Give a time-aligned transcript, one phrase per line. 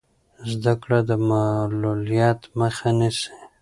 [0.51, 3.33] زده کړه د معلولیت مخه نه نیسي.